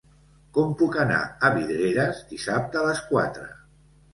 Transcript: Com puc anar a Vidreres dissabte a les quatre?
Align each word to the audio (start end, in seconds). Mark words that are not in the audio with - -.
Com 0.57 0.71
puc 0.79 0.95
anar 1.03 1.19
a 1.27 1.51
Vidreres 1.57 2.25
dissabte 2.33 2.81
a 2.83 2.87
les 2.89 3.07
quatre? 3.13 3.47